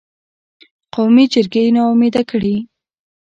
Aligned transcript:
قومي 0.95 1.25
جرګې 1.33 1.61
یې 1.65 1.71
نا 1.75 1.83
امیده 1.91 2.23
کړې. 2.29 2.55